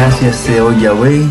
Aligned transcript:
Gracias 0.00 0.44
te 0.44 0.56
Yahweh 0.80 1.26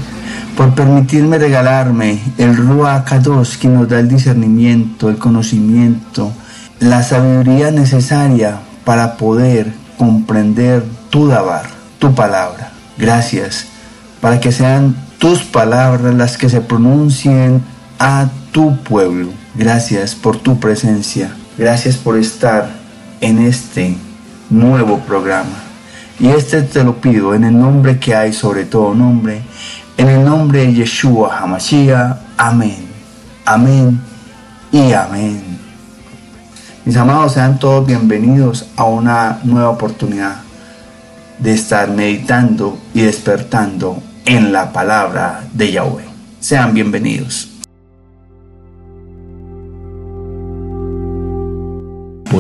por 0.56 0.76
permitirme 0.76 1.40
regalarme 1.40 2.20
el 2.38 2.56
Ruach 2.56 3.04
Kadosh 3.04 3.58
que 3.58 3.68
nos 3.68 3.90
da 3.90 4.00
el 4.00 4.08
discernimiento, 4.08 5.10
el 5.10 5.18
conocimiento, 5.18 6.32
la 6.80 7.02
sabiduría 7.02 7.72
necesaria 7.72 8.60
para 8.86 9.18
poder 9.18 9.74
comprender 9.98 10.84
tu 11.10 11.28
Dabar, 11.28 11.66
tu 11.98 12.14
palabra. 12.14 12.72
Gracias 12.96 13.66
para 14.22 14.40
que 14.40 14.52
sean 14.52 14.96
tus 15.18 15.40
palabras 15.40 16.14
las 16.14 16.38
que 16.38 16.48
se 16.48 16.62
pronuncien 16.62 17.64
a 17.98 18.30
tu 18.52 18.78
pueblo. 18.84 19.32
Gracias 19.56 20.14
por 20.14 20.38
tu 20.38 20.60
presencia. 20.60 21.36
Gracias 21.58 21.98
por 21.98 22.20
estar 22.20 22.70
en 23.20 23.40
este 23.40 23.98
nuevo 24.52 25.00
programa. 25.00 25.69
Y 26.20 26.28
este 26.28 26.64
te 26.64 26.84
lo 26.84 27.00
pido 27.00 27.34
en 27.34 27.46
el 27.46 27.58
nombre 27.58 27.98
que 27.98 28.14
hay 28.14 28.34
sobre 28.34 28.66
todo 28.66 28.94
nombre, 28.94 29.42
en 29.96 30.10
el 30.10 30.26
nombre 30.26 30.66
de 30.66 30.74
Yeshua 30.74 31.38
Hamashiach. 31.40 32.18
Amén. 32.38 32.88
Amén 33.46 34.02
y 34.72 34.92
amén. 34.92 35.42
Mis 36.84 36.98
amados, 36.98 37.34
sean 37.34 37.58
todos 37.58 37.88
bienvenidos 37.88 38.68
a 38.76 38.84
una 38.84 39.40
nueva 39.44 39.70
oportunidad 39.70 40.42
de 41.38 41.54
estar 41.54 41.90
meditando 41.90 42.78
y 42.94 43.02
despertando 43.02 44.02
en 44.26 44.52
la 44.52 44.74
palabra 44.74 45.46
de 45.54 45.72
Yahweh. 45.72 46.06
Sean 46.42 46.74
bienvenidos. 46.74 47.50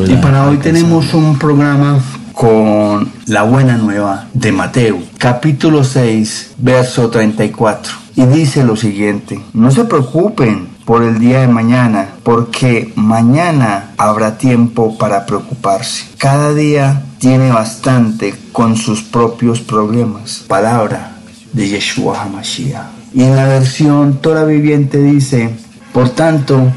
Y 0.07 0.16
para 0.18 0.48
hoy 0.48 0.57
tenemos 0.57 1.13
un 1.13 1.38
programa 1.40 1.99
con 2.39 3.11
la 3.25 3.43
buena 3.43 3.75
nueva 3.75 4.29
de 4.34 4.53
Mateo, 4.53 4.98
capítulo 5.17 5.84
6, 5.84 6.53
verso 6.59 7.09
34. 7.09 7.93
Y 8.15 8.26
dice 8.27 8.63
lo 8.63 8.77
siguiente, 8.77 9.41
no 9.51 9.71
se 9.71 9.84
preocupen 9.84 10.70
por 10.85 11.04
el 11.04 11.20
día 11.20 11.41
de 11.41 11.49
mañana, 11.49 12.12
porque 12.23 12.93
mañana 12.96 13.90
habrá 13.98 14.37
tiempo 14.37 14.98
para 14.98 15.26
preocuparse. 15.26 16.05
Cada 16.18 16.54
día 16.54 17.04
tiene 17.18 17.51
bastante 17.51 18.34
con 18.53 18.77
sus 18.77 19.03
propios 19.03 19.59
problemas. 19.59 20.46
Palabra 20.48 21.18
de 21.51 21.68
Yeshua 21.68 22.21
HaMashiach. 22.21 22.85
Y 23.13 23.24
en 23.24 23.35
la 23.35 23.48
versión 23.48 24.21
Torah 24.21 24.46
viviente 24.46 25.03
dice, 25.03 25.53
por 25.91 26.12
tanto, 26.12 26.71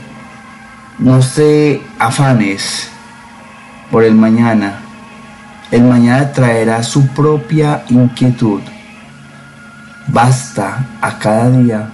no 0.99 1.23
se 1.23 1.81
afanes 2.01 2.89
por 3.93 4.03
el 4.03 4.17
mañana. 4.17 4.82
El 5.73 5.85
mañana 5.85 6.31
traerá 6.31 6.83
su 6.83 7.07
propia 7.09 7.83
inquietud. 7.89 8.61
Basta 10.07 10.87
a 11.01 11.19
cada 11.19 11.49
día 11.51 11.91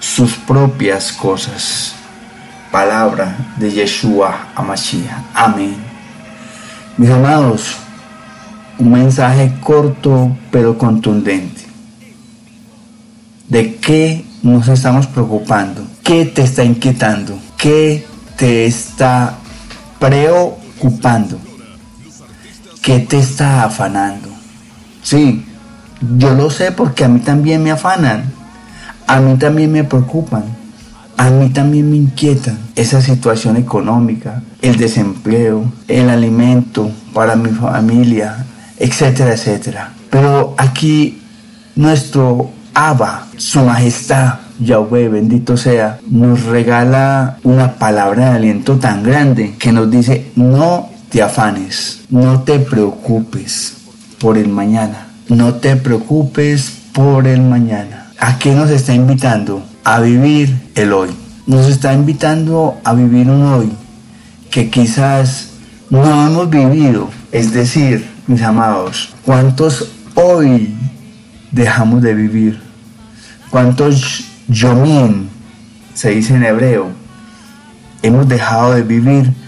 sus 0.00 0.32
propias 0.32 1.12
cosas. 1.12 1.94
Palabra 2.70 3.36
de 3.58 3.70
Yeshua 3.70 4.48
HaMashiach. 4.54 5.24
Amén. 5.34 5.76
Mis 6.96 7.10
amados, 7.10 7.76
un 8.78 8.92
mensaje 8.92 9.58
corto 9.60 10.34
pero 10.50 10.78
contundente. 10.78 11.66
¿De 13.46 13.76
qué 13.76 14.24
nos 14.42 14.68
estamos 14.68 15.06
preocupando? 15.06 15.86
¿Qué 16.02 16.24
te 16.24 16.44
está 16.44 16.64
inquietando? 16.64 17.38
¿Qué 17.58 18.06
te 18.38 18.64
está 18.64 19.34
preocupando? 19.98 21.51
¿Qué 22.82 22.98
te 22.98 23.18
está 23.18 23.62
afanando? 23.62 24.28
Sí, 25.02 25.44
yo 26.18 26.34
lo 26.34 26.50
sé 26.50 26.72
porque 26.72 27.04
a 27.04 27.08
mí 27.08 27.20
también 27.20 27.62
me 27.62 27.70
afanan. 27.70 28.24
A 29.06 29.20
mí 29.20 29.36
también 29.38 29.70
me 29.70 29.84
preocupan. 29.84 30.42
A 31.16 31.30
mí 31.30 31.50
también 31.50 31.88
me 31.88 31.96
inquietan 31.96 32.58
esa 32.74 33.00
situación 33.00 33.56
económica, 33.56 34.42
el 34.60 34.76
desempleo, 34.76 35.70
el 35.86 36.10
alimento 36.10 36.90
para 37.14 37.36
mi 37.36 37.50
familia, 37.50 38.44
etcétera, 38.76 39.34
etcétera. 39.34 39.92
Pero 40.10 40.56
aquí 40.58 41.22
nuestro 41.76 42.50
Abba, 42.74 43.26
su 43.36 43.60
majestad, 43.60 44.40
Yahweh, 44.58 45.08
bendito 45.08 45.56
sea, 45.56 46.00
nos 46.08 46.44
regala 46.44 47.38
una 47.44 47.74
palabra 47.74 48.30
de 48.30 48.36
aliento 48.36 48.78
tan 48.78 49.02
grande 49.04 49.54
que 49.58 49.72
nos 49.72 49.90
dice, 49.90 50.32
no 50.34 50.91
te 51.12 51.22
afanes, 51.22 52.00
no 52.08 52.40
te 52.40 52.58
preocupes 52.58 53.74
por 54.18 54.38
el 54.38 54.48
mañana, 54.48 55.08
no 55.28 55.56
te 55.56 55.76
preocupes 55.76 56.72
por 56.94 57.26
el 57.26 57.42
mañana. 57.42 58.10
¿A 58.18 58.38
qué 58.38 58.54
nos 58.54 58.70
está 58.70 58.94
invitando? 58.94 59.62
A 59.84 60.00
vivir 60.00 60.70
el 60.74 60.94
hoy. 60.94 61.10
Nos 61.46 61.68
está 61.68 61.92
invitando 61.92 62.80
a 62.82 62.94
vivir 62.94 63.28
un 63.28 63.42
hoy 63.42 63.70
que 64.50 64.70
quizás 64.70 65.50
no 65.90 66.26
hemos 66.26 66.48
vivido. 66.48 67.10
Es 67.30 67.52
decir, 67.52 68.08
mis 68.26 68.40
amados, 68.40 69.12
¿cuántos 69.22 69.90
hoy 70.14 70.74
dejamos 71.50 72.00
de 72.00 72.14
vivir? 72.14 72.62
¿Cuántos 73.50 74.24
yomín, 74.48 75.28
se 75.92 76.08
dice 76.08 76.36
en 76.36 76.44
hebreo, 76.44 76.86
hemos 78.02 78.26
dejado 78.26 78.72
de 78.72 78.82
vivir 78.82 79.41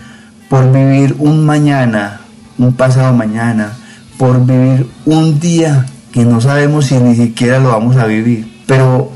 por 0.55 0.71
vivir 0.71 1.17
un 1.19 1.45
mañana, 1.45 2.21
un 2.59 2.75
pasado 2.75 3.13
mañana, 3.13 3.73
por 4.17 4.47
vivir 4.47 4.89
un 5.05 5.41
día 5.41 5.85
que 6.13 6.25
no 6.25 6.41
sabemos 6.41 6.85
si 6.87 6.95
ni 6.95 7.17
siquiera 7.17 7.59
lo 7.59 7.71
vamos 7.71 7.97
a 7.97 8.07
vivir? 8.07 8.63
Pero 8.65 9.11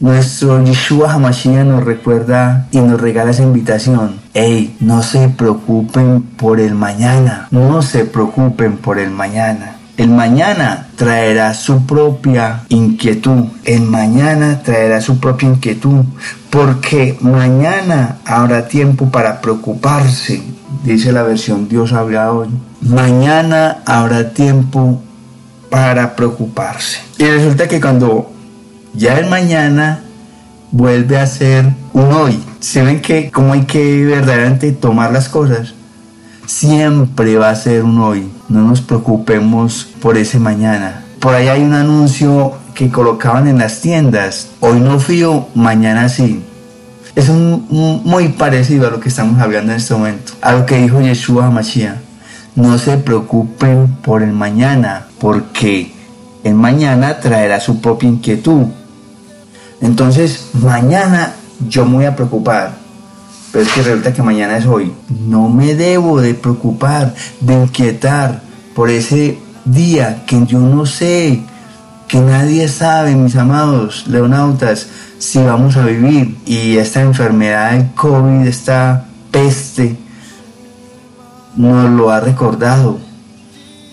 nuestro 0.00 0.64
Yeshua 0.64 1.12
Hamashiach 1.12 1.66
nos 1.66 1.84
recuerda 1.84 2.68
y 2.70 2.78
nos 2.78 2.98
regala 2.98 3.32
esa 3.32 3.42
invitación. 3.42 4.14
Hey, 4.32 4.74
no 4.80 5.02
se 5.02 5.28
preocupen 5.28 6.22
por 6.22 6.58
el 6.58 6.74
mañana. 6.74 7.48
No 7.50 7.82
se 7.82 8.06
preocupen 8.06 8.78
por 8.78 8.98
el 8.98 9.10
mañana. 9.10 9.76
El 9.98 10.08
mañana 10.08 10.86
traerá 10.96 11.52
su 11.52 11.84
propia 11.84 12.62
inquietud. 12.70 13.44
El 13.64 13.82
mañana 13.82 14.62
traerá 14.62 15.02
su 15.02 15.20
propia 15.20 15.50
inquietud. 15.50 16.06
Porque 16.48 17.18
mañana 17.20 18.16
habrá 18.24 18.66
tiempo 18.68 19.10
para 19.10 19.42
preocuparse. 19.42 20.61
Dice 20.82 21.12
la 21.12 21.22
versión 21.22 21.68
Dios 21.68 21.92
habla 21.92 22.32
hoy. 22.32 22.48
Mañana 22.80 23.82
habrá 23.86 24.30
tiempo 24.30 25.00
para 25.70 26.16
preocuparse. 26.16 27.00
Y 27.18 27.24
resulta 27.24 27.68
que 27.68 27.80
cuando 27.80 28.30
ya 28.92 29.18
el 29.18 29.30
mañana 29.30 30.02
vuelve 30.72 31.18
a 31.18 31.26
ser 31.26 31.72
un 31.92 32.12
hoy. 32.12 32.42
Se 32.60 32.82
ven 32.82 33.00
que 33.00 33.30
como 33.30 33.52
hay 33.52 33.62
que 33.62 34.04
verdaderamente 34.04 34.72
tomar 34.72 35.12
las 35.12 35.28
cosas 35.28 35.74
siempre 36.46 37.36
va 37.36 37.50
a 37.50 37.56
ser 37.56 37.84
un 37.84 38.00
hoy. 38.00 38.28
No 38.48 38.62
nos 38.62 38.80
preocupemos 38.80 39.88
por 40.00 40.18
ese 40.18 40.38
mañana. 40.38 41.04
Por 41.20 41.34
ahí 41.34 41.48
hay 41.48 41.62
un 41.62 41.74
anuncio 41.74 42.54
que 42.74 42.90
colocaban 42.90 43.46
en 43.46 43.58
las 43.58 43.80
tiendas. 43.80 44.48
Hoy 44.60 44.80
no 44.80 44.98
fío, 44.98 45.46
mañana 45.54 46.08
sí. 46.08 46.42
Es 47.14 47.28
muy 47.28 48.28
parecido 48.30 48.88
a 48.88 48.90
lo 48.90 49.00
que 49.00 49.08
estamos 49.08 49.40
hablando 49.40 49.72
en 49.72 49.78
este 49.78 49.94
momento. 49.94 50.32
A 50.40 50.52
lo 50.52 50.66
que 50.66 50.78
dijo 50.78 51.00
Yeshua 51.00 51.50
Mashiach. 51.50 51.96
No 52.54 52.78
se 52.78 52.98
preocupen 52.98 53.88
por 54.02 54.22
el 54.22 54.32
mañana, 54.32 55.06
porque 55.18 55.92
el 56.44 56.54
mañana 56.54 57.20
traerá 57.20 57.60
su 57.60 57.80
propia 57.80 58.08
inquietud. 58.08 58.66
Entonces, 59.80 60.48
mañana 60.54 61.34
yo 61.68 61.86
me 61.86 61.96
voy 61.96 62.04
a 62.04 62.16
preocupar 62.16 62.82
pero 63.52 63.66
es 63.66 63.72
que 63.72 63.82
resulta 63.82 64.12
que 64.14 64.22
mañana 64.22 64.56
es 64.56 64.66
hoy. 64.66 64.92
No 65.28 65.50
me 65.50 65.74
debo 65.74 66.20
de 66.20 66.34
preocupar, 66.34 67.14
de 67.40 67.52
inquietar 67.52 68.40
por 68.74 68.88
ese 68.88 69.38
día 69.66 70.24
que 70.26 70.44
yo 70.46 70.58
no 70.58 70.86
sé, 70.86 71.42
que 72.12 72.20
nadie 72.20 72.68
sabe, 72.68 73.16
mis 73.16 73.36
amados 73.36 74.04
leonautas, 74.06 74.86
si 75.18 75.38
vamos 75.38 75.78
a 75.78 75.86
vivir. 75.86 76.36
Y 76.44 76.76
esta 76.76 77.00
enfermedad 77.00 77.72
del 77.72 77.90
COVID, 77.94 78.46
esta 78.46 79.06
peste, 79.30 79.96
nos 81.56 81.90
lo 81.90 82.10
ha 82.10 82.20
recordado. 82.20 82.98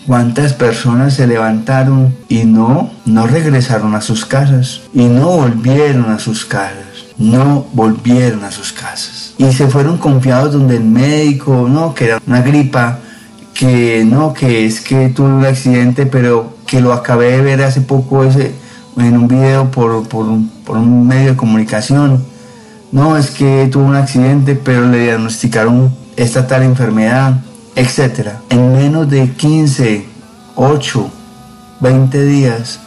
¿Cuántas 0.06 0.52
personas 0.52 1.14
se 1.14 1.26
levantaron 1.26 2.14
y 2.28 2.44
no, 2.44 2.90
no 3.06 3.26
regresaron 3.26 3.94
a 3.94 4.02
sus 4.02 4.26
casas? 4.26 4.82
Y 4.92 5.04
no 5.04 5.30
volvieron 5.30 6.10
a 6.10 6.18
sus 6.18 6.44
casas. 6.44 6.84
No 7.16 7.68
volvieron 7.72 8.44
a 8.44 8.50
sus 8.50 8.70
casas 8.70 9.20
y 9.40 9.50
se 9.54 9.68
fueron 9.68 9.96
confiados 9.96 10.52
donde 10.52 10.76
el 10.76 10.84
médico, 10.84 11.66
no, 11.66 11.94
que 11.94 12.04
era 12.04 12.20
una 12.26 12.42
gripa, 12.42 12.98
que 13.54 14.04
no, 14.04 14.34
que 14.34 14.66
es 14.66 14.82
que 14.82 15.08
tuve 15.08 15.28
un 15.28 15.46
accidente, 15.46 16.04
pero 16.04 16.58
que 16.70 16.80
lo 16.80 16.92
acabé 16.92 17.32
de 17.32 17.40
ver 17.40 17.64
hace 17.64 17.80
poco 17.80 18.22
ese, 18.22 18.54
en 18.96 19.16
un 19.16 19.26
video 19.26 19.72
por, 19.72 20.06
por, 20.06 20.26
por 20.64 20.76
un 20.76 21.04
medio 21.04 21.30
de 21.30 21.36
comunicación. 21.36 22.24
No, 22.92 23.16
es 23.16 23.32
que 23.32 23.68
tuvo 23.72 23.86
un 23.86 23.96
accidente, 23.96 24.54
pero 24.54 24.86
le 24.86 25.02
diagnosticaron 25.02 25.92
esta 26.16 26.46
tal 26.46 26.62
enfermedad, 26.62 27.40
etc. 27.74 28.34
En 28.50 28.72
menos 28.72 29.10
de 29.10 29.32
15, 29.32 30.06
8, 30.54 31.10
20 31.80 32.24
días 32.24 32.78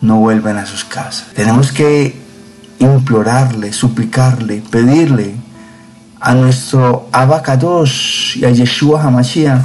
no 0.00 0.16
vuelvan 0.16 0.56
a 0.58 0.66
sus 0.66 0.84
casas. 0.84 1.28
Tenemos 1.32 1.70
que 1.70 2.12
implorarle, 2.80 3.72
suplicarle, 3.72 4.64
pedirle 4.68 5.36
a 6.18 6.34
nuestro 6.34 7.08
Abacados 7.12 8.32
y 8.34 8.44
a 8.44 8.50
Yeshua 8.50 9.00
Hamashiach 9.00 9.62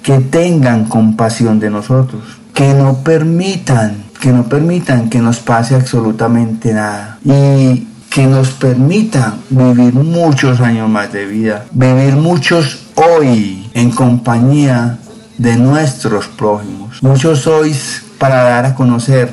que 0.00 0.20
tengan 0.20 0.84
compasión 0.84 1.58
de 1.58 1.70
nosotros, 1.70 2.43
que 2.54 2.72
no 2.72 2.98
permitan, 3.02 4.04
que 4.20 4.30
no 4.30 4.44
permitan 4.44 5.10
que 5.10 5.18
nos 5.18 5.40
pase 5.40 5.74
absolutamente 5.74 6.72
nada 6.72 7.18
y 7.24 7.88
que 8.08 8.26
nos 8.26 8.50
permitan 8.50 9.40
vivir 9.50 9.92
muchos 9.92 10.60
años 10.60 10.88
más 10.88 11.12
de 11.12 11.26
vida, 11.26 11.66
vivir 11.72 12.14
muchos 12.14 12.86
hoy 12.94 13.68
en 13.74 13.90
compañía 13.90 14.98
de 15.36 15.56
nuestros 15.56 16.28
prójimos. 16.28 17.02
Muchos 17.02 17.40
sois 17.40 18.04
para 18.18 18.44
dar 18.44 18.66
a 18.66 18.74
conocer 18.76 19.32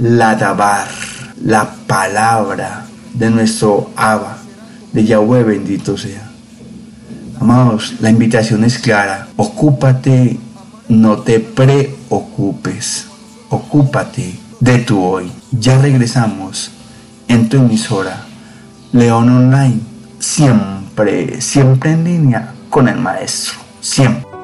la 0.00 0.34
Dabar, 0.34 0.88
la 1.44 1.70
palabra 1.86 2.84
de 3.14 3.30
nuestro 3.30 3.90
Abba, 3.96 4.38
de 4.92 5.04
Yahweh 5.04 5.44
bendito 5.44 5.96
sea. 5.96 6.28
Amados, 7.40 7.94
la 8.00 8.10
invitación 8.10 8.64
es 8.64 8.78
clara. 8.78 9.28
Ocúpate, 9.36 10.38
no 10.88 11.18
te 11.18 11.40
preocupes. 11.40 13.06
Ocúpate 13.48 14.38
de 14.60 14.78
tu 14.78 15.02
hoy. 15.02 15.30
Ya 15.52 15.80
regresamos 15.80 16.70
en 17.28 17.48
tu 17.48 17.58
emisora 17.58 18.24
León 18.92 19.28
Online. 19.30 19.80
Siempre, 20.18 21.40
siempre 21.40 21.92
en 21.92 22.04
línea 22.04 22.54
con 22.70 22.88
el 22.88 22.98
maestro. 22.98 23.54
Siempre. 23.80 24.35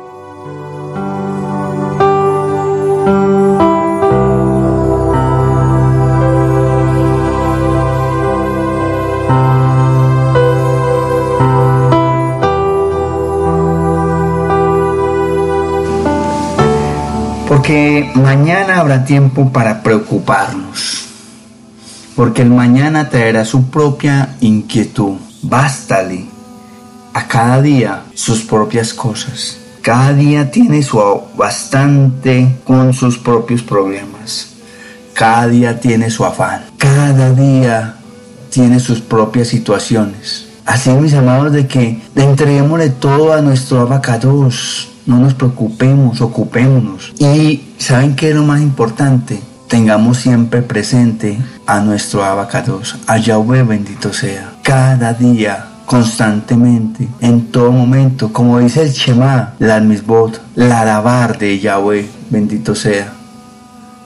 Mañana 18.14 18.79
habrá 18.79 19.05
tiempo 19.05 19.53
para 19.53 19.82
preocuparnos. 19.82 21.09
Porque 22.17 22.43
el 22.43 22.50
mañana 22.50 23.09
traerá 23.09 23.44
su 23.44 23.70
propia 23.70 24.37
inquietud. 24.41 25.17
Bástale 25.43 26.26
a 27.14 27.26
cada 27.26 27.61
día 27.62 28.03
sus 28.14 28.43
propias 28.43 28.93
cosas. 28.93 29.59
Cada 29.81 30.12
día 30.12 30.50
tiene 30.50 30.82
su 30.82 31.00
bastante 31.37 32.56
con 32.64 32.93
sus 32.93 33.19
propios 33.19 33.62
problemas. 33.62 34.49
Cada 35.15 35.49
día 35.49 35.81
tiene 35.81 36.11
su 36.11 36.25
afán. 36.25 36.65
Cada 36.79 37.32
día 37.32 37.97
tiene 38.50 38.79
sus 38.79 39.00
propias 39.00 39.49
situaciones. 39.49 40.47
Así, 40.65 40.91
mis 40.91 41.15
amados, 41.15 41.53
de 41.53 41.67
que 41.67 42.00
le 42.15 42.23
entreguémosle 42.23 42.91
todo 42.91 43.32
a 43.32 43.41
nuestro 43.41 43.81
abacados, 43.81 44.92
no 45.07 45.19
nos 45.19 45.35
preocupemos, 45.35 46.21
ocupémonos. 46.21 47.13
Y 47.19 47.63
¿saben 47.79 48.17
qué 48.17 48.31
es 48.31 48.35
lo 48.35 48.45
más 48.45 48.61
importante? 48.61 49.41
Tengamos 49.69 50.19
siempre 50.19 50.63
presente 50.63 51.39
a 51.67 51.81
nuestro 51.81 52.25
abacados, 52.25 52.97
a 53.07 53.17
Yahweh 53.17 53.63
bendito 53.63 54.13
sea, 54.13 54.53
cada 54.63 55.15
día 55.15 55.67
constantemente, 55.87 57.09
en 57.21 57.51
todo 57.51 57.71
momento, 57.73 58.33
como 58.33 58.59
dice 58.59 58.83
el 58.83 58.93
Shema, 58.93 59.55
la 59.59 59.81
misbot, 59.81 60.41
la 60.55 60.81
alabar 60.81 61.39
de 61.39 61.59
Yahweh, 61.59 62.09
bendito 62.31 62.75
sea. 62.75 63.13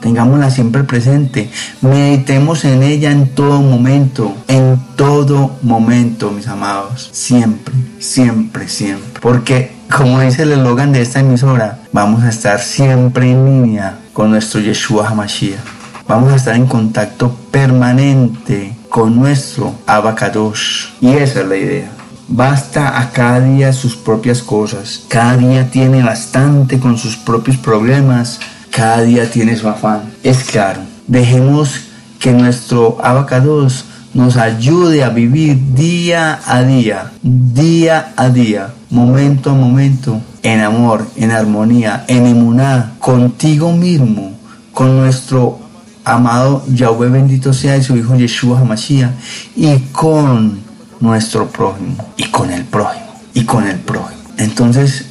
Tengámosla 0.01 0.51
siempre 0.51 0.83
presente, 0.83 1.49
meditemos 1.81 2.65
en 2.65 2.83
ella 2.83 3.11
en 3.11 3.29
todo 3.29 3.61
momento, 3.61 4.35
en 4.47 4.79
todo 4.95 5.57
momento, 5.61 6.31
mis 6.31 6.47
amados, 6.47 7.09
siempre, 7.13 7.73
siempre, 7.99 8.67
siempre, 8.67 9.21
porque 9.21 9.76
como 9.95 10.19
dice 10.19 10.43
el 10.43 10.51
eslogan 10.51 10.91
de 10.91 11.01
esta 11.01 11.19
emisora, 11.21 11.79
vamos 11.91 12.23
a 12.23 12.29
estar 12.29 12.59
siempre 12.59 13.31
en 13.31 13.45
línea 13.45 13.99
con 14.13 14.31
nuestro 14.31 14.59
Yeshua 14.59 15.07
HaMashiach. 15.07 15.59
Vamos 16.07 16.31
a 16.31 16.35
estar 16.35 16.55
en 16.55 16.67
contacto 16.67 17.35
permanente 17.51 18.75
con 18.89 19.15
nuestro 19.15 19.73
Abacadosh. 19.85 20.87
Y 21.01 21.09
esa 21.09 21.41
es 21.41 21.47
la 21.47 21.57
idea. 21.57 21.91
Basta 22.27 22.99
a 22.99 23.11
cada 23.11 23.39
día 23.39 23.73
sus 23.73 23.95
propias 23.95 24.41
cosas. 24.41 25.03
Cada 25.07 25.37
día 25.37 25.69
tiene 25.69 26.03
bastante 26.03 26.79
con 26.79 26.97
sus 26.97 27.15
propios 27.15 27.57
problemas. 27.57 28.39
Cada 28.71 29.01
día 29.01 29.29
tiene 29.29 29.55
su 29.55 29.67
afán. 29.67 30.13
Es 30.23 30.43
claro. 30.43 30.81
Dejemos 31.07 31.81
que 32.19 32.33
nuestro 32.33 32.97
Abacadosh 33.01 33.83
nos 34.17 34.35
ayude 34.35 35.03
a 35.03 35.09
vivir 35.09 35.75
día 35.75 36.39
a 36.47 36.63
día, 36.63 37.11
día 37.21 38.13
a 38.17 38.29
día, 38.29 38.73
momento 38.89 39.51
a 39.51 39.53
momento, 39.53 40.19
en 40.41 40.59
amor, 40.61 41.07
en 41.17 41.29
armonía, 41.29 42.03
en 42.07 42.25
emuná, 42.25 42.93
contigo 42.97 43.71
mismo, 43.71 44.31
con 44.73 44.97
nuestro 44.97 45.59
amado 46.03 46.65
Yahweh 46.67 47.09
bendito 47.09 47.53
sea 47.53 47.77
y 47.77 47.83
su 47.83 47.95
Hijo 47.95 48.15
Yeshua 48.15 48.59
HaMashiach, 48.59 49.11
y 49.55 49.77
con 49.91 50.61
nuestro 50.99 51.47
prójimo, 51.47 52.03
y 52.17 52.23
con 52.23 52.49
el 52.49 52.63
prójimo, 52.65 53.21
y 53.35 53.43
con 53.45 53.67
el 53.67 53.77
prójimo. 53.77 54.19
Entonces, 54.37 55.05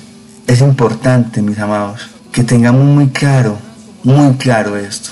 es 0.48 0.60
importante, 0.60 1.42
mis 1.42 1.60
amados, 1.60 2.10
que 2.32 2.42
tengamos 2.42 2.84
muy 2.84 3.06
claro, 3.10 3.56
muy 4.02 4.34
claro 4.34 4.76
esto. 4.76 5.10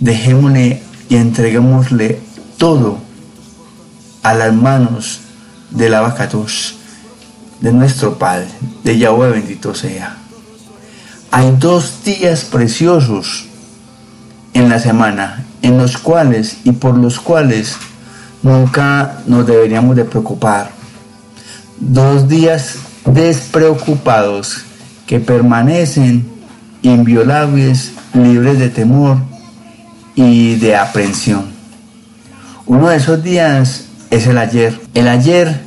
Dejémosle 0.00 0.82
y 1.08 1.16
entreguémosle 1.16 2.29
todo 2.60 2.98
a 4.22 4.34
las 4.34 4.52
manos 4.52 5.20
del 5.70 5.94
abacatos 5.94 6.74
de 7.62 7.72
nuestro 7.72 8.18
Padre, 8.18 8.48
de 8.84 8.98
Yahweh 8.98 9.30
bendito 9.30 9.74
sea. 9.74 10.18
Hay 11.30 11.56
dos 11.58 12.04
días 12.04 12.44
preciosos 12.44 13.46
en 14.52 14.68
la 14.68 14.78
semana 14.78 15.46
en 15.62 15.78
los 15.78 15.96
cuales 15.96 16.58
y 16.64 16.72
por 16.72 16.98
los 16.98 17.18
cuales 17.18 17.76
nunca 18.42 19.22
nos 19.26 19.46
deberíamos 19.46 19.96
de 19.96 20.04
preocupar. 20.04 20.70
Dos 21.78 22.28
días 22.28 22.76
despreocupados 23.06 24.64
que 25.06 25.18
permanecen 25.18 26.28
inviolables, 26.82 27.92
libres 28.12 28.58
de 28.58 28.68
temor 28.68 29.16
y 30.14 30.56
de 30.56 30.76
aprensión. 30.76 31.49
Uno 32.70 32.88
de 32.88 32.98
esos 32.98 33.20
días 33.24 33.86
es 34.10 34.28
el 34.28 34.38
ayer. 34.38 34.80
El 34.94 35.08
ayer 35.08 35.60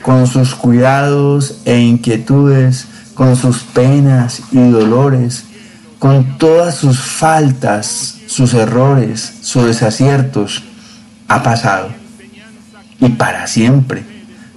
con 0.00 0.26
sus 0.26 0.54
cuidados 0.54 1.58
e 1.66 1.80
inquietudes, 1.80 2.86
con 3.12 3.36
sus 3.36 3.58
penas 3.58 4.40
y 4.52 4.70
dolores, 4.70 5.44
con 5.98 6.38
todas 6.38 6.74
sus 6.76 6.98
faltas, 6.98 8.20
sus 8.26 8.54
errores, 8.54 9.34
sus 9.42 9.66
desaciertos, 9.66 10.62
ha 11.28 11.42
pasado. 11.42 11.90
Y 13.00 13.10
para 13.10 13.46
siempre, 13.48 14.02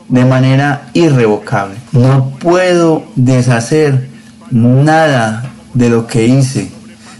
de 0.07 0.23
manera 0.23 0.91
irrevocable. 0.93 1.75
No 1.91 2.29
puedo 2.39 3.03
deshacer 3.17 4.07
nada 4.51 5.51
de 5.73 5.89
lo 5.89 6.07
que 6.07 6.27
hice, 6.27 6.71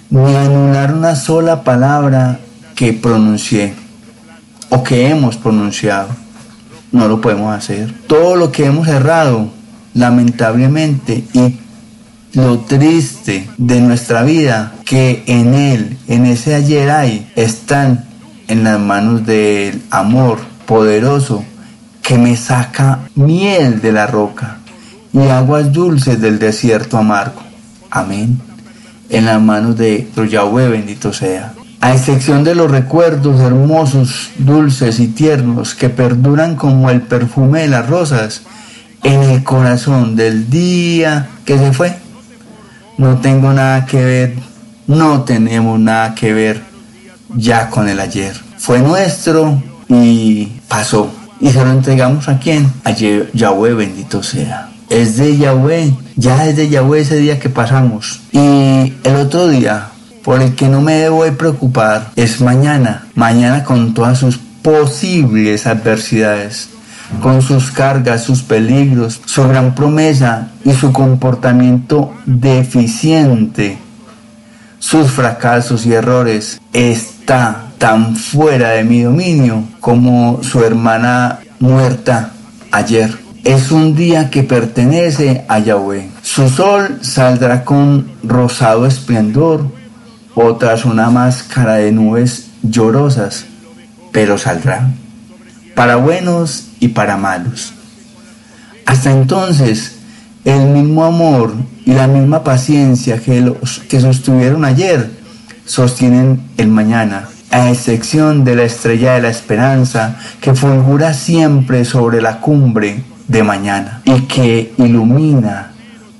ni 0.09 0.33
anular 0.37 0.93
una 0.93 1.17
sola 1.17 1.65
palabra 1.65 2.39
que 2.75 2.93
pronuncié 2.93 3.78
o 4.69 4.83
que 4.83 5.09
hemos 5.09 5.37
pronunciado. 5.37 6.09
No 6.91 7.07
lo 7.07 7.21
podemos 7.21 7.55
hacer. 7.55 7.93
Todo 8.07 8.35
lo 8.35 8.51
que 8.51 8.65
hemos 8.65 8.87
errado, 8.87 9.49
lamentablemente, 9.93 11.23
y 11.33 11.55
lo 12.33 12.59
triste 12.59 13.49
de 13.57 13.81
nuestra 13.81 14.23
vida, 14.23 14.73
que 14.85 15.23
en 15.27 15.53
Él, 15.53 15.97
en 16.07 16.25
ese 16.25 16.55
ayer 16.55 16.89
hay, 16.89 17.31
están 17.35 18.05
en 18.47 18.63
las 18.63 18.79
manos 18.79 19.25
del 19.25 19.81
amor 19.91 20.39
poderoso 20.65 21.43
que 22.01 22.17
me 22.17 22.35
saca 22.35 23.01
miel 23.15 23.81
de 23.81 23.91
la 23.91 24.07
roca 24.07 24.57
y 25.13 25.19
aguas 25.19 25.71
dulces 25.71 26.19
del 26.19 26.39
desierto 26.39 26.97
amargo. 26.97 27.41
Amén. 27.91 28.39
En 29.09 29.25
las 29.25 29.41
manos 29.41 29.77
de 29.77 30.07
Yahweh 30.15 30.69
bendito 30.69 31.13
sea 31.13 31.53
a 31.81 31.93
excepción 31.93 32.43
de 32.43 32.55
los 32.55 32.69
recuerdos 32.69 33.39
hermosos, 33.39 34.31
dulces 34.37 34.99
y 34.99 35.07
tiernos 35.07 35.75
que 35.75 35.89
perduran 35.89 36.55
como 36.55 36.89
el 36.89 37.01
perfume 37.01 37.61
de 37.61 37.67
las 37.69 37.87
rosas 37.87 38.41
en 39.03 39.23
el 39.23 39.43
corazón 39.43 40.15
del 40.15 40.49
día 40.49 41.29
que 41.45 41.57
se 41.57 41.71
fue. 41.71 41.95
No 42.97 43.17
tengo 43.19 43.53
nada 43.53 43.85
que 43.85 44.03
ver, 44.03 44.33
no 44.87 45.21
tenemos 45.21 45.79
nada 45.79 46.13
que 46.15 46.33
ver 46.33 46.61
ya 47.35 47.69
con 47.69 47.87
el 47.87 47.99
ayer. 47.99 48.35
Fue 48.57 48.79
nuestro 48.79 49.61
y 49.87 50.47
pasó. 50.67 51.09
¿Y 51.39 51.49
se 51.49 51.63
lo 51.63 51.71
entregamos 51.71 52.27
a 52.27 52.37
quién? 52.37 52.69
A 52.83 52.91
Yahweh 52.91 53.73
bendito 53.73 54.21
sea. 54.21 54.69
Es 54.89 55.15
de 55.15 55.37
Yahweh, 55.37 55.93
ya 56.17 56.45
es 56.47 56.57
de 56.57 56.67
Yahweh 56.67 57.01
ese 57.01 57.17
día 57.17 57.39
que 57.39 57.47
pasamos. 57.47 58.19
Y 58.33 58.93
el 59.03 59.15
otro 59.15 59.47
día 59.47 59.91
por 60.29 60.43
el 60.43 60.53
que 60.53 60.69
no 60.69 60.79
me 60.79 60.93
debo 60.93 61.23
de 61.23 61.31
preocupar 61.31 62.11
es 62.15 62.39
mañana, 62.39 63.07
mañana 63.15 63.63
con 63.63 63.95
todas 63.95 64.19
sus 64.19 64.37
posibles 64.37 65.65
adversidades, 65.65 66.69
con 67.19 67.41
sus 67.41 67.71
cargas, 67.71 68.25
sus 68.25 68.43
peligros, 68.43 69.19
su 69.25 69.47
gran 69.47 69.73
promesa 69.73 70.49
y 70.63 70.73
su 70.73 70.93
comportamiento 70.93 72.13
deficiente, 72.27 73.79
sus 74.77 75.09
fracasos 75.09 75.87
y 75.87 75.93
errores, 75.93 76.61
está 76.73 77.63
tan 77.79 78.15
fuera 78.15 78.69
de 78.69 78.83
mi 78.83 79.01
dominio 79.01 79.63
como 79.79 80.43
su 80.43 80.63
hermana 80.63 81.39
muerta 81.59 82.33
ayer. 82.69 83.17
Es 83.43 83.71
un 83.71 83.95
día 83.95 84.29
que 84.29 84.43
pertenece 84.43 85.43
a 85.47 85.57
Yahweh. 85.57 86.07
Su 86.21 86.49
sol 86.49 86.99
saldrá 87.01 87.65
con 87.65 88.11
rosado 88.21 88.85
esplendor 88.85 89.78
o 90.41 90.55
tras 90.55 90.85
una 90.85 91.09
máscara 91.09 91.73
de 91.75 91.91
nubes 91.91 92.47
llorosas, 92.63 93.43
pero 94.13 94.37
saldrá, 94.37 94.89
para 95.75 95.97
buenos 95.97 96.69
y 96.79 96.87
para 96.87 97.17
malos. 97.17 97.73
Hasta 98.85 99.11
entonces, 99.11 99.97
el 100.45 100.67
mismo 100.67 101.03
amor 101.03 101.53
y 101.85 101.91
la 101.91 102.07
misma 102.07 102.41
paciencia 102.41 103.19
que, 103.19 103.41
los, 103.41 103.79
que 103.89 103.99
sostuvieron 103.99 104.63
ayer 104.63 105.11
sostienen 105.65 106.41
el 106.55 106.69
mañana 106.69 107.27
a 107.51 107.69
excepción 107.69 108.45
de 108.45 108.55
la 108.55 108.63
estrella 108.63 109.15
de 109.15 109.23
la 109.23 109.29
esperanza 109.29 110.15
que 110.39 110.53
fulgura 110.53 111.13
siempre 111.13 111.83
sobre 111.83 112.21
la 112.21 112.39
cumbre 112.39 113.03
de 113.27 113.43
mañana 113.43 114.01
y 114.05 114.21
que 114.21 114.73
ilumina 114.77 115.71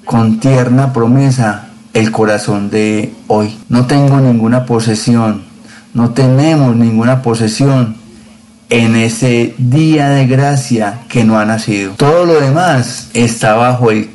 con 0.04 0.42
tierna 0.42 0.92
promesa 0.92 1.69
el 1.94 2.12
corazón 2.12 2.70
de 2.70 3.14
hoy. 3.28 3.58
No 3.70 3.88
tengo 3.88 4.20
ninguna 4.20 4.66
posesión, 4.66 5.44
no 5.94 6.12
tenemos 6.12 6.76
ninguna 6.76 7.22
posesión 7.22 7.96
en 8.70 8.96
ese 8.96 9.56
día 9.58 10.10
de 10.10 10.28
gracia 10.28 11.02
que 11.10 11.24
no 11.24 11.40
ha 11.40 11.46
nacido. 11.46 11.94
Todo 11.94 12.26
lo 12.26 12.40
demás 12.40 13.10
está 13.14 13.56
bajo 13.56 13.92
el, 13.92 14.10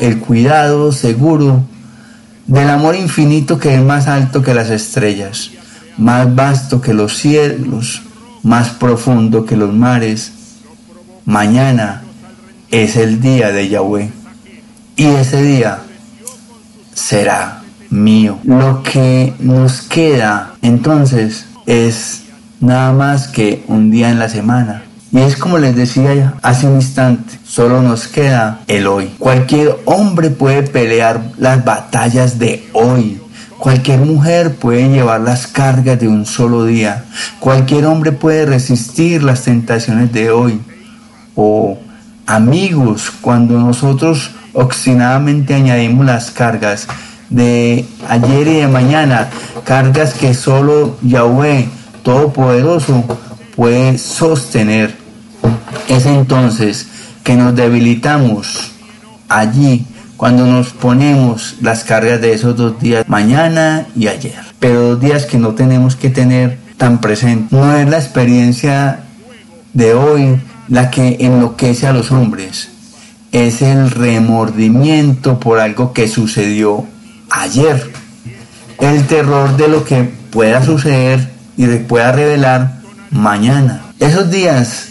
el 0.00 0.18
cuidado 0.20 0.92
seguro 0.92 1.64
del 2.46 2.70
amor 2.70 2.94
infinito 2.94 3.58
que 3.58 3.74
es 3.74 3.82
más 3.82 4.06
alto 4.06 4.42
que 4.42 4.54
las 4.54 4.70
estrellas 4.70 5.50
más 5.96 6.34
vasto 6.34 6.80
que 6.80 6.94
los 6.94 7.16
cielos, 7.16 8.02
más 8.42 8.70
profundo 8.70 9.44
que 9.44 9.56
los 9.56 9.72
mares. 9.72 10.32
Mañana 11.24 12.02
es 12.70 12.96
el 12.96 13.20
día 13.20 13.50
de 13.50 13.68
Yahweh 13.68 14.10
y 14.96 15.06
ese 15.06 15.42
día 15.42 15.80
será 16.96 17.62
mío. 17.90 18.38
Lo 18.42 18.82
que 18.82 19.34
nos 19.38 19.82
queda 19.82 20.54
entonces 20.62 21.46
es 21.66 22.22
nada 22.60 22.92
más 22.92 23.28
que 23.28 23.62
un 23.68 23.90
día 23.90 24.10
en 24.10 24.18
la 24.18 24.28
semana. 24.28 24.82
Y 25.12 25.18
es 25.18 25.36
como 25.36 25.58
les 25.58 25.76
decía 25.76 26.34
hace 26.42 26.66
un 26.66 26.76
instante, 26.76 27.38
solo 27.44 27.82
nos 27.82 28.08
queda 28.08 28.60
el 28.66 28.86
hoy. 28.86 29.14
Cualquier 29.18 29.76
hombre 29.84 30.30
puede 30.30 30.62
pelear 30.64 31.22
las 31.38 31.64
batallas 31.64 32.38
de 32.38 32.68
hoy, 32.72 33.20
Cualquier 33.58 34.00
mujer 34.00 34.54
puede 34.56 34.88
llevar 34.90 35.22
las 35.22 35.46
cargas 35.46 35.98
de 35.98 36.08
un 36.08 36.26
solo 36.26 36.66
día. 36.66 37.06
Cualquier 37.40 37.86
hombre 37.86 38.12
puede 38.12 38.44
resistir 38.44 39.22
las 39.22 39.42
tentaciones 39.44 40.12
de 40.12 40.30
hoy. 40.30 40.60
O 41.34 41.78
amigos, 42.26 43.10
cuando 43.20 43.58
nosotros 43.58 44.32
obstinadamente 44.56 45.54
añadimos 45.54 46.06
las 46.06 46.30
cargas 46.30 46.88
de 47.28 47.84
ayer 48.08 48.48
y 48.48 48.54
de 48.54 48.68
mañana, 48.68 49.28
cargas 49.64 50.14
que 50.14 50.34
solo 50.34 50.96
Yahweh 51.02 51.68
Todopoderoso 52.02 53.04
puede 53.54 53.98
sostener. 53.98 54.96
Es 55.88 56.06
entonces 56.06 56.86
que 57.22 57.36
nos 57.36 57.54
debilitamos 57.54 58.72
allí 59.28 59.84
cuando 60.16 60.46
nos 60.46 60.70
ponemos 60.70 61.56
las 61.60 61.84
cargas 61.84 62.20
de 62.20 62.32
esos 62.32 62.56
dos 62.56 62.80
días, 62.80 63.06
mañana 63.08 63.86
y 63.94 64.06
ayer. 64.06 64.40
Pero 64.58 64.82
dos 64.82 65.00
días 65.00 65.26
que 65.26 65.38
no 65.38 65.54
tenemos 65.54 65.96
que 65.96 66.08
tener 66.08 66.58
tan 66.78 67.00
presente. 67.00 67.54
No 67.54 67.76
es 67.76 67.88
la 67.88 67.98
experiencia 67.98 69.00
de 69.74 69.92
hoy 69.92 70.40
la 70.68 70.90
que 70.90 71.18
enloquece 71.20 71.86
a 71.86 71.92
los 71.92 72.10
hombres. 72.10 72.70
Es 73.36 73.60
el 73.60 73.90
remordimiento 73.90 75.38
por 75.38 75.60
algo 75.60 75.92
que 75.92 76.08
sucedió 76.08 76.86
ayer. 77.30 77.92
El 78.78 79.06
terror 79.06 79.58
de 79.58 79.68
lo 79.68 79.84
que 79.84 80.04
pueda 80.30 80.64
suceder 80.64 81.32
y 81.54 81.66
pueda 81.66 82.12
revelar 82.12 82.80
mañana. 83.10 83.82
Esos 84.00 84.30
días 84.30 84.88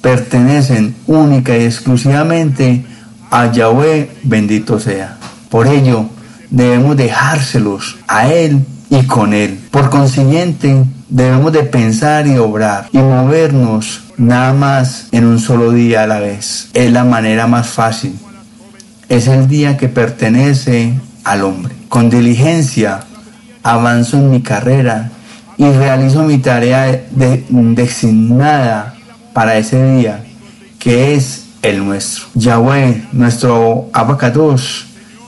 pertenecen 0.00 0.94
única 1.08 1.58
y 1.58 1.64
exclusivamente 1.64 2.84
a 3.32 3.50
Yahweh 3.50 4.08
bendito 4.22 4.78
sea. 4.78 5.16
Por 5.50 5.66
ello, 5.66 6.08
debemos 6.50 6.96
dejárselos 6.96 7.96
a 8.06 8.28
Él 8.28 8.64
y 8.90 9.02
con 9.04 9.32
Él. 9.32 9.58
Por 9.70 9.90
consiguiente, 9.90 10.84
debemos 11.08 11.52
de 11.52 11.64
pensar 11.64 12.26
y 12.26 12.38
obrar 12.38 12.88
y 12.92 12.98
movernos 12.98 14.02
nada 14.16 14.52
más 14.52 15.08
en 15.12 15.24
un 15.24 15.38
solo 15.38 15.72
día 15.72 16.02
a 16.02 16.06
la 16.06 16.20
vez. 16.20 16.68
Es 16.74 16.92
la 16.92 17.04
manera 17.04 17.46
más 17.46 17.68
fácil. 17.68 18.18
Es 19.08 19.26
el 19.26 19.48
día 19.48 19.76
que 19.76 19.88
pertenece 19.88 20.92
al 21.24 21.42
hombre. 21.42 21.74
Con 21.88 22.10
diligencia 22.10 23.00
avanzo 23.62 24.18
en 24.18 24.30
mi 24.30 24.42
carrera 24.42 25.10
y 25.56 25.68
realizo 25.70 26.22
mi 26.22 26.38
tarea 26.38 27.06
designada 27.10 28.94
para 29.32 29.56
ese 29.56 29.96
día, 29.96 30.24
que 30.78 31.14
es 31.14 31.46
el 31.62 31.84
nuestro. 31.84 32.26
Yahweh, 32.34 33.08
nuestro 33.12 33.88
abacados, 33.92 34.86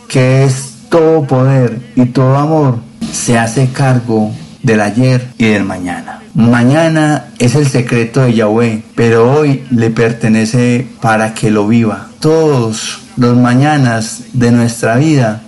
que 0.09 0.45
es 0.45 0.70
todo 0.91 1.25
poder 1.25 1.81
y 1.97 2.07
todo 2.07 2.37
amor, 2.37 2.81
se 3.13 3.39
hace 3.39 3.69
cargo 3.69 4.33
del 4.63 4.81
ayer 4.81 5.27
y 5.39 5.47
del 5.47 5.65
mañana. 5.65 6.21
Mañana 6.35 7.27
es 7.39 7.55
el 7.55 7.67
secreto 7.69 8.23
de 8.23 8.35
Yahweh, 8.35 8.83
pero 8.95 9.33
hoy 9.33 9.65
le 9.71 9.91
pertenece 9.91 10.87
para 11.01 11.33
que 11.33 11.51
lo 11.51 11.67
viva. 11.67 12.09
Todos 12.21 13.01
los 13.17 13.37
mañanas 13.37 14.25
de 14.33 14.53
nuestra 14.53 14.97
vida 14.97 15.43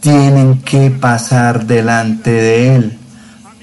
tienen 0.00 0.62
que 0.62 0.90
pasar 0.90 1.66
delante 1.66 2.30
de 2.30 2.76
Él 2.76 2.98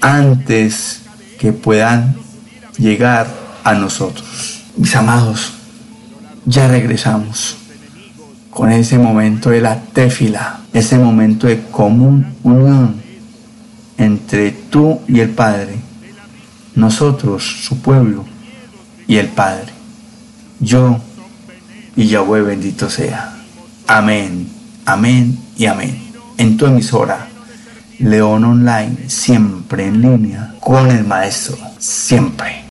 antes 0.00 1.02
que 1.38 1.52
puedan 1.52 2.16
llegar 2.78 3.26
a 3.64 3.74
nosotros. 3.74 4.62
Mis 4.76 4.94
amados, 4.94 5.52
ya 6.44 6.68
regresamos 6.68 7.61
con 8.52 8.70
ese 8.70 8.98
momento 8.98 9.48
de 9.48 9.62
la 9.62 9.80
tefila, 9.80 10.60
ese 10.74 10.98
momento 10.98 11.46
de 11.46 11.62
común 11.70 12.34
unión 12.42 13.00
entre 13.96 14.50
tú 14.50 15.00
y 15.08 15.20
el 15.20 15.30
Padre, 15.30 15.76
nosotros, 16.74 17.64
su 17.64 17.80
pueblo, 17.80 18.24
y 19.06 19.16
el 19.16 19.28
Padre. 19.28 19.72
Yo 20.60 21.00
y 21.96 22.06
Yahweh 22.06 22.42
bendito 22.42 22.90
sea. 22.90 23.34
Amén, 23.86 24.48
amén 24.84 25.38
y 25.56 25.66
amén. 25.66 25.98
En 26.36 26.56
tu 26.56 26.66
emisora, 26.66 27.28
León 27.98 28.44
Online, 28.44 29.08
siempre 29.08 29.86
en 29.86 30.02
línea 30.02 30.54
con 30.60 30.90
el 30.90 31.04
Maestro, 31.04 31.56
siempre. 31.78 32.61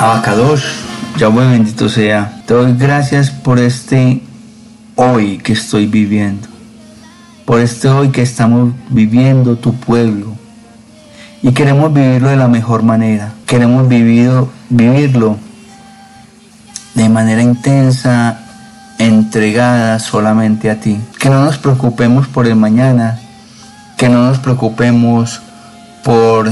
Abacados, 0.00 0.62
Yahweh 1.18 1.48
bendito 1.48 1.88
sea. 1.88 2.42
Te 2.46 2.54
doy 2.54 2.72
gracias 2.78 3.32
por 3.32 3.58
este 3.58 4.22
hoy 4.94 5.38
que 5.38 5.54
estoy 5.54 5.86
viviendo. 5.86 6.46
Por 7.44 7.58
este 7.58 7.88
hoy 7.88 8.10
que 8.10 8.22
estamos 8.22 8.72
viviendo 8.90 9.56
tu 9.56 9.74
pueblo. 9.74 10.36
Y 11.42 11.50
queremos 11.50 11.92
vivirlo 11.92 12.28
de 12.28 12.36
la 12.36 12.46
mejor 12.46 12.84
manera. 12.84 13.32
Queremos 13.44 13.88
vivido, 13.88 14.48
vivirlo 14.68 15.36
de 16.94 17.08
manera 17.08 17.42
intensa, 17.42 18.38
entregada 19.00 19.98
solamente 19.98 20.70
a 20.70 20.78
ti. 20.78 20.96
Que 21.18 21.28
no 21.28 21.44
nos 21.44 21.58
preocupemos 21.58 22.28
por 22.28 22.46
el 22.46 22.54
mañana. 22.54 23.18
Que 23.96 24.08
no 24.08 24.28
nos 24.28 24.38
preocupemos 24.38 25.40
por 26.04 26.48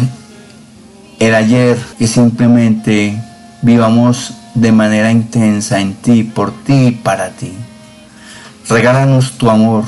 el 1.20 1.34
ayer. 1.34 1.78
Que 1.96 2.08
simplemente 2.08 3.22
vivamos 3.66 4.32
de 4.54 4.70
manera 4.70 5.11
intensa 5.11 5.80
en 5.80 5.96
ti, 5.96 6.23
por 6.23 6.52
ti 6.52 6.87
y 6.87 6.90
para 6.92 7.30
ti. 7.30 7.52
Regálanos 8.68 9.32
tu 9.32 9.50
amor, 9.50 9.82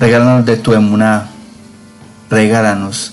regálanos 0.00 0.44
de 0.44 0.56
tu 0.56 0.74
emuná, 0.74 1.28
regálanos 2.28 3.12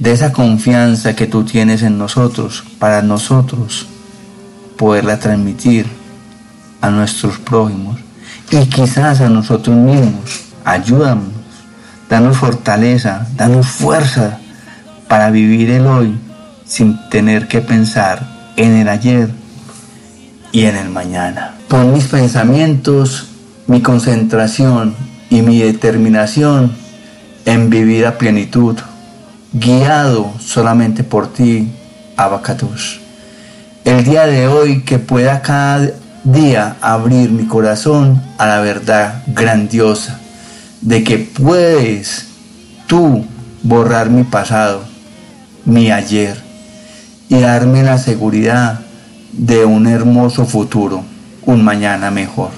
de 0.00 0.10
esa 0.10 0.32
confianza 0.32 1.14
que 1.14 1.28
tú 1.28 1.44
tienes 1.44 1.82
en 1.82 1.96
nosotros, 1.96 2.64
para 2.80 3.02
nosotros 3.02 3.86
poderla 4.76 5.20
transmitir 5.20 5.86
a 6.80 6.90
nuestros 6.90 7.38
prójimos 7.38 7.98
y 8.50 8.66
quizás 8.66 9.20
a 9.20 9.28
nosotros 9.28 9.76
mismos. 9.76 10.42
Ayúdanos, 10.64 11.28
danos 12.10 12.36
fortaleza, 12.36 13.28
danos 13.36 13.68
fuerza 13.68 14.38
para 15.08 15.30
vivir 15.30 15.70
el 15.70 15.86
hoy 15.86 16.18
sin 16.66 16.98
tener 17.10 17.46
que 17.46 17.60
pensar 17.60 18.35
en 18.56 18.76
el 18.76 18.88
ayer 18.88 19.30
y 20.52 20.64
en 20.64 20.76
el 20.76 20.88
mañana. 20.88 21.56
Pon 21.68 21.92
mis 21.92 22.06
pensamientos, 22.06 23.28
mi 23.66 23.82
concentración 23.82 24.94
y 25.30 25.42
mi 25.42 25.58
determinación 25.58 26.72
en 27.44 27.70
vivir 27.70 28.06
a 28.06 28.18
plenitud, 28.18 28.76
guiado 29.52 30.32
solamente 30.40 31.04
por 31.04 31.32
ti, 31.32 31.70
Abacatus. 32.16 33.00
El 33.84 34.04
día 34.04 34.26
de 34.26 34.48
hoy 34.48 34.82
que 34.82 34.98
pueda 34.98 35.42
cada 35.42 35.90
día 36.24 36.76
abrir 36.80 37.30
mi 37.30 37.46
corazón 37.46 38.22
a 38.38 38.46
la 38.46 38.60
verdad 38.60 39.22
grandiosa 39.28 40.18
de 40.80 41.04
que 41.04 41.18
puedes 41.18 42.26
tú 42.86 43.24
borrar 43.62 44.10
mi 44.10 44.24
pasado, 44.24 44.82
mi 45.64 45.90
ayer 45.90 46.45
y 47.28 47.40
darme 47.40 47.82
la 47.82 47.98
seguridad 47.98 48.80
de 49.32 49.64
un 49.64 49.86
hermoso 49.86 50.46
futuro, 50.46 51.02
un 51.44 51.64
mañana 51.64 52.10
mejor. 52.10 52.50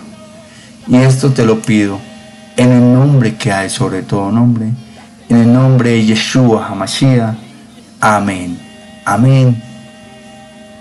Y 0.86 0.96
esto 0.96 1.30
te 1.30 1.44
lo 1.44 1.60
pido 1.60 1.98
en 2.56 2.72
el 2.72 2.92
nombre 2.92 3.36
que 3.36 3.52
hay 3.52 3.70
sobre 3.70 4.02
todo 4.02 4.30
nombre, 4.30 4.66
en 5.28 5.36
el 5.36 5.52
nombre 5.52 5.90
de 5.90 6.06
Yeshua 6.06 6.68
HaMashiach. 6.68 7.34
Amén, 8.00 8.58
amén 9.04 9.62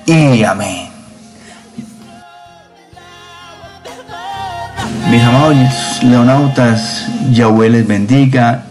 y 0.06 0.44
amén. 0.44 0.88
Mis 5.10 5.22
amados 5.22 6.03
leonautas, 6.03 7.08
Yahweh 7.32 7.70
les 7.70 7.88
bendiga, 7.88 8.65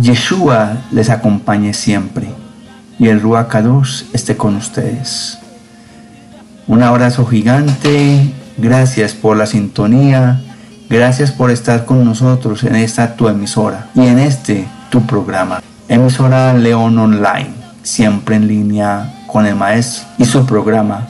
Yeshua 0.00 0.76
les 0.90 1.08
acompañe 1.10 1.72
siempre 1.72 2.43
y 2.98 3.08
el 3.08 3.20
Ruach 3.20 3.54
esté 4.12 4.36
con 4.36 4.56
ustedes. 4.56 5.38
Un 6.66 6.82
abrazo 6.82 7.26
gigante, 7.26 8.32
gracias 8.56 9.12
por 9.12 9.36
la 9.36 9.46
sintonía, 9.46 10.40
gracias 10.88 11.30
por 11.30 11.50
estar 11.50 11.84
con 11.84 12.04
nosotros 12.04 12.64
en 12.64 12.76
esta 12.76 13.16
tu 13.16 13.28
emisora 13.28 13.88
y 13.94 14.06
en 14.06 14.18
este 14.18 14.66
tu 14.90 15.04
programa. 15.04 15.62
Emisora 15.88 16.54
León 16.54 16.98
Online, 16.98 17.50
siempre 17.82 18.36
en 18.36 18.48
línea 18.48 19.24
con 19.26 19.46
el 19.46 19.56
maestro 19.56 20.06
y 20.16 20.24
su 20.24 20.46
programa, 20.46 21.06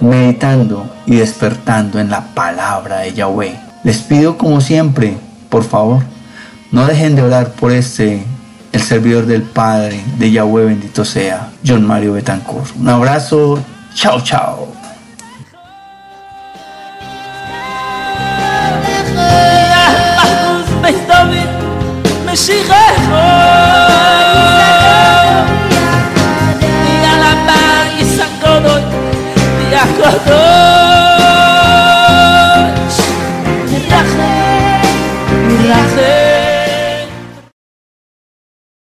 meditando 0.00 0.90
y 1.04 1.16
despertando 1.16 1.98
en 1.98 2.08
la 2.08 2.32
palabra 2.34 2.98
de 2.98 3.12
Yahweh. 3.12 3.60
Les 3.84 3.98
pido 3.98 4.38
como 4.38 4.60
siempre, 4.60 5.18
por 5.48 5.64
favor, 5.64 6.02
no 6.72 6.86
dejen 6.86 7.16
de 7.16 7.22
orar 7.22 7.50
por 7.52 7.72
este 7.72 8.24
el 8.72 8.80
servidor 8.80 9.26
del 9.26 9.42
Padre 9.42 10.02
de 10.18 10.30
Yahweh 10.30 10.66
bendito 10.66 11.04
sea, 11.04 11.50
John 11.66 11.86
Mario 11.86 12.12
Betancourt. 12.14 12.76
Un 12.76 12.88
abrazo, 12.88 13.58
chao 13.94 14.20
chao. 14.20 14.72